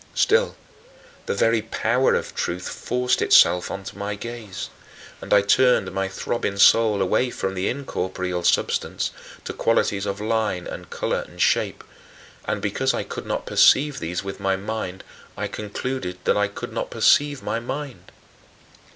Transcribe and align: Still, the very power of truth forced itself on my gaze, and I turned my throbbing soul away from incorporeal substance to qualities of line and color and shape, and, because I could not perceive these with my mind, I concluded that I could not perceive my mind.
Still, 0.15 0.55
the 1.27 1.35
very 1.35 1.61
power 1.61 2.15
of 2.15 2.33
truth 2.33 2.67
forced 2.67 3.21
itself 3.21 3.69
on 3.69 3.83
my 3.93 4.15
gaze, 4.15 4.71
and 5.21 5.31
I 5.31 5.43
turned 5.43 5.91
my 5.91 6.07
throbbing 6.07 6.57
soul 6.57 7.03
away 7.03 7.29
from 7.29 7.55
incorporeal 7.55 8.43
substance 8.43 9.11
to 9.43 9.53
qualities 9.53 10.07
of 10.07 10.19
line 10.19 10.65
and 10.65 10.89
color 10.89 11.23
and 11.27 11.39
shape, 11.39 11.83
and, 12.45 12.63
because 12.63 12.95
I 12.95 13.03
could 13.03 13.27
not 13.27 13.45
perceive 13.45 13.99
these 13.99 14.23
with 14.23 14.39
my 14.39 14.55
mind, 14.55 15.03
I 15.37 15.45
concluded 15.47 16.17
that 16.23 16.35
I 16.35 16.47
could 16.47 16.73
not 16.73 16.89
perceive 16.89 17.43
my 17.43 17.59
mind. 17.59 18.11